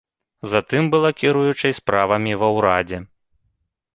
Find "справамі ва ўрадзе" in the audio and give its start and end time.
1.79-2.97